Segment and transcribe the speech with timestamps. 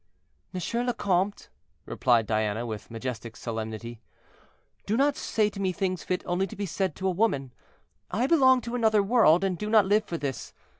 [0.51, 0.59] "M.
[0.87, 1.47] le Comte,"
[1.85, 4.01] replied Diana, with majestic solemnity,
[4.87, 7.53] "do not say to me things fit only to be said to a woman;
[8.09, 10.53] I belong to another world, and do not live for this.